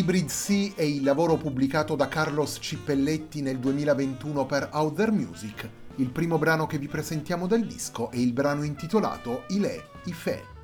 [0.00, 5.68] Hybrid Sea è il lavoro pubblicato da Carlos Cippelletti nel 2021 per Out Music.
[5.96, 10.59] Il primo brano che vi presentiamo del disco è il brano intitolato Ile, Ife.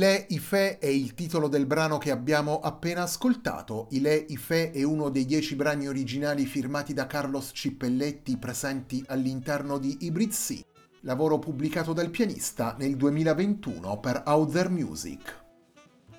[0.00, 3.86] Ile Ife è il titolo del brano che abbiamo appena ascoltato.
[3.90, 9.98] Ile Ife è uno dei dieci brani originali firmati da Carlos Cippelletti presenti all'interno di
[10.00, 10.62] Hybrid Sea,
[11.02, 15.49] lavoro pubblicato dal pianista nel 2021 per Out There Music.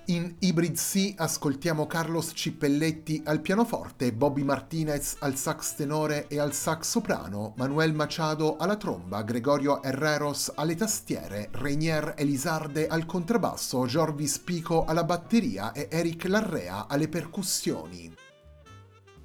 [0.06, 6.52] In Hybrid Sea ascoltiamo Carlos Cippelletti al pianoforte, Bobby Martinez al sax tenore e al
[6.52, 14.40] sax soprano, Manuel Machado alla tromba, Gregorio Herreros alle tastiere, Reinier Elisarde al contrabbasso, Jorvis
[14.40, 18.12] Pico alla batteria e Eric Larrea alle percussioni.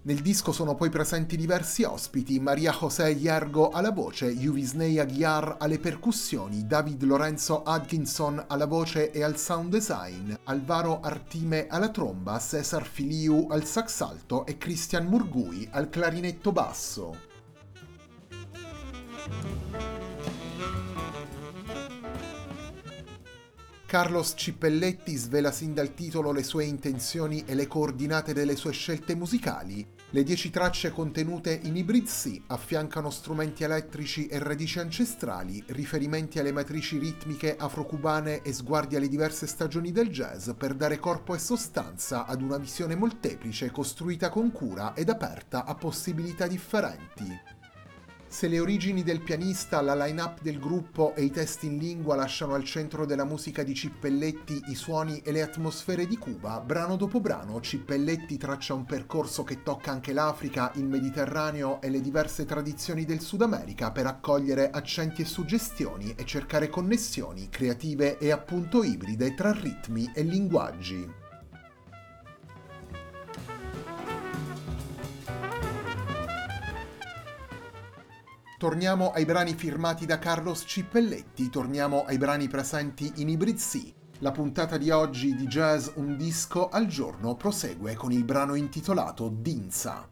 [0.08, 5.80] Nel disco sono poi presenti diversi ospiti, Maria José Yergo alla voce, Yuvisnei Aguiar alle
[5.80, 12.88] percussioni, David Lorenzo Atkinson alla voce e al sound design, Alvaro Artime alla tromba, Cesar
[12.88, 17.26] Filiu al sax alto e Christian Murgui al clarinetto basso.
[23.86, 29.16] Carlos Cippelletti svela sin dal titolo le sue intenzioni e le coordinate delle sue scelte
[29.16, 29.96] musicali.
[30.12, 36.54] Le dieci tracce contenute in Hybrid C affiancano strumenti elettrici e radici ancestrali, riferimenti alle
[36.54, 42.26] matrici ritmiche afrocubane e sguardi alle diverse stagioni del jazz per dare corpo e sostanza
[42.26, 47.57] ad una visione molteplice costruita con cura ed aperta a possibilità differenti.
[48.38, 52.54] Se le origini del pianista, la line-up del gruppo e i testi in lingua lasciano
[52.54, 57.20] al centro della musica di Cippelletti i suoni e le atmosfere di Cuba, brano dopo
[57.20, 63.06] brano Cippelletti traccia un percorso che tocca anche l'Africa, il Mediterraneo e le diverse tradizioni
[63.06, 69.34] del Sud America per accogliere accenti e suggestioni e cercare connessioni creative e appunto ibride
[69.34, 71.27] tra ritmi e linguaggi.
[78.58, 83.94] Torniamo ai brani firmati da Carlos Cippelletti, torniamo ai brani presenti in Hybrid Sea.
[84.22, 89.30] La puntata di oggi di Jazz Un disco al giorno prosegue con il brano intitolato
[89.32, 90.10] Dinza.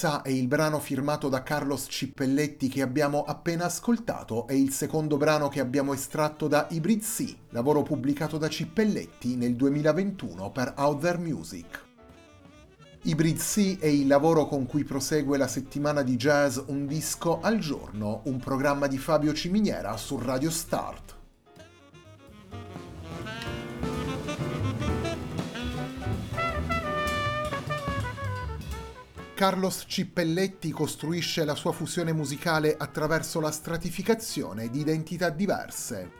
[0.00, 5.18] Ibiza è il brano firmato da Carlos Cippelletti che abbiamo appena ascoltato e il secondo
[5.18, 11.00] brano che abbiamo estratto da Hybrid Sea, lavoro pubblicato da Cippelletti nel 2021 per Out
[11.02, 11.84] There Music.
[13.02, 17.58] Hybrid Sea è il lavoro con cui prosegue la settimana di jazz Un disco al
[17.58, 21.19] giorno, un programma di Fabio Ciminiera su Radio Start.
[29.40, 36.10] Carlos Cippelletti costruisce la sua fusione musicale attraverso la stratificazione di identità diverse.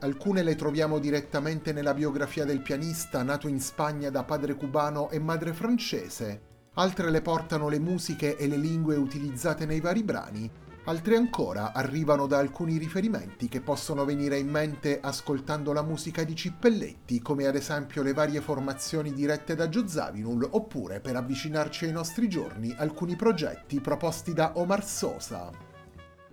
[0.00, 5.20] Alcune le troviamo direttamente nella biografia del pianista nato in Spagna da padre cubano e
[5.20, 6.40] madre francese,
[6.74, 10.50] altre le portano le musiche e le lingue utilizzate nei vari brani
[10.84, 16.34] Altre ancora arrivano da alcuni riferimenti che possono venire in mente ascoltando la musica di
[16.34, 21.92] Cippelletti, come ad esempio le varie formazioni dirette da Gio Zawinul, oppure per avvicinarci ai
[21.92, 25.69] nostri giorni alcuni progetti proposti da Omar Sosa.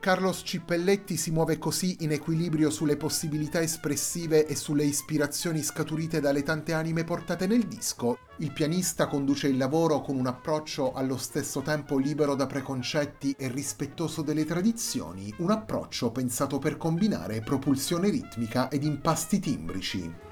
[0.08, 6.44] Carlos Cippelletti si muove così in equilibrio sulle possibilità espressive e sulle ispirazioni scaturite dalle
[6.44, 8.20] tante anime portate nel disco.
[8.38, 13.50] Il pianista conduce il lavoro con un approccio allo stesso tempo libero da preconcetti e
[13.50, 20.27] rispettoso delle tradizioni, un approccio pensato per combinare propulsione ritmica ed impasti timbrici.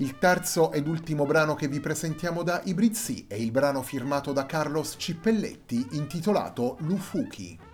[0.00, 4.46] Il terzo ed ultimo brano che vi presentiamo da Ibrizzi è il brano firmato da
[4.46, 7.69] Carlos Cippelletti intitolato Lufuki.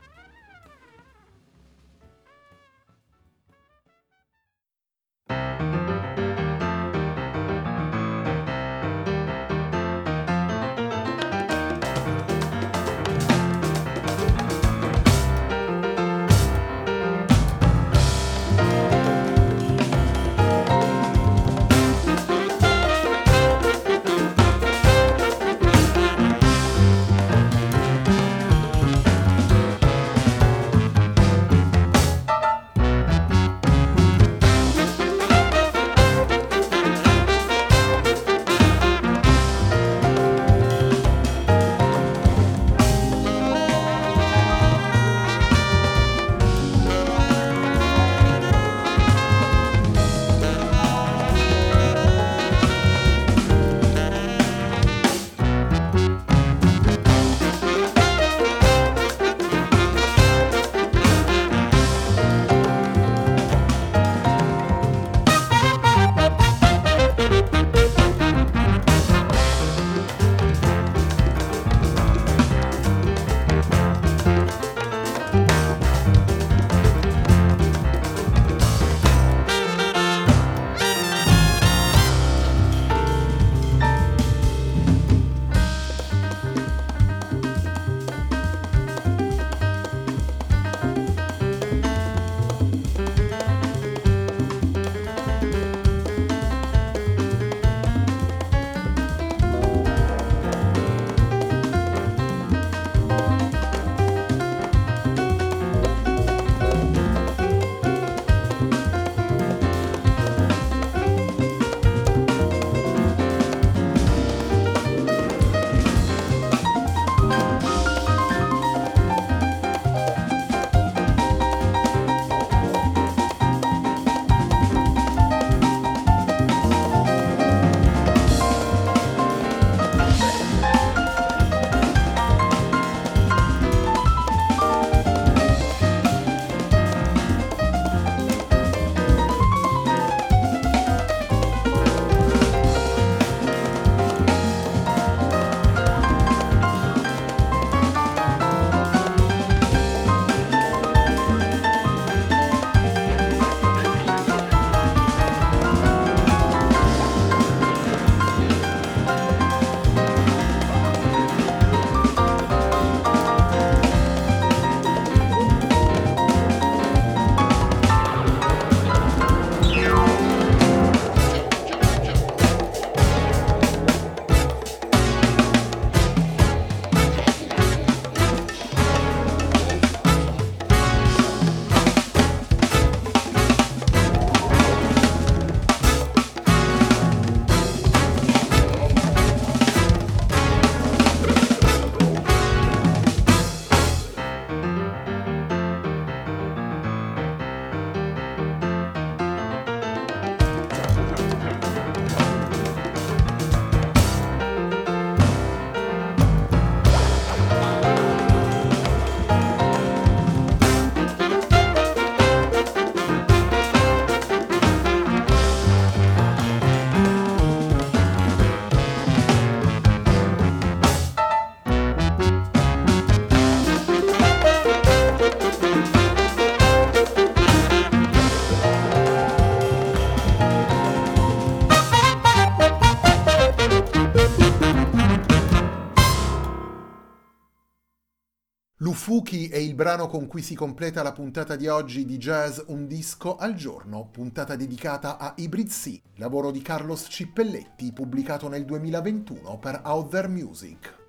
[239.36, 242.86] Lufuki è il brano con cui si completa la puntata di oggi di Jazz Un
[242.86, 249.58] disco al giorno, puntata dedicata a Hybrid C, lavoro di Carlos Cippelletti pubblicato nel 2021
[249.58, 251.05] per Out There Music.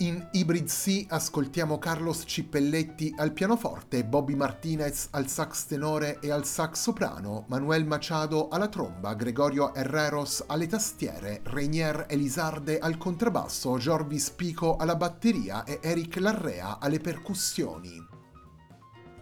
[0.00, 6.46] In Hybrid C ascoltiamo Carlos Cippelletti al pianoforte, Bobby Martinez al sax tenore e al
[6.46, 14.30] sax soprano, Manuel Machado alla tromba, Gregorio Herreros alle tastiere, Reinier Elisarde al contrabbasso, Jorvis
[14.30, 18.19] Pico alla batteria e Eric Larrea alle percussioni.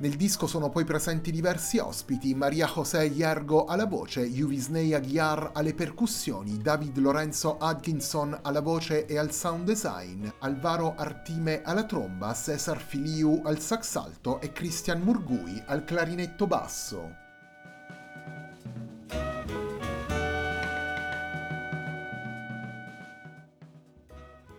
[0.00, 5.74] Nel disco sono poi presenti diversi ospiti, Maria José Yergo alla voce, Yuvisnei Aguiar alle
[5.74, 12.80] percussioni, David Lorenzo Atkinson alla voce e al sound design, Alvaro Artime alla tromba, Cesar
[12.80, 17.26] Filiu al sax alto e Christian Murgui al clarinetto basso.